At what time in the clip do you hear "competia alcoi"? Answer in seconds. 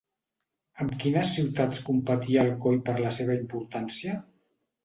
1.91-2.81